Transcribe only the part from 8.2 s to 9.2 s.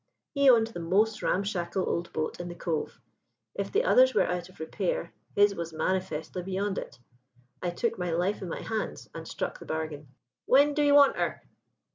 in my hands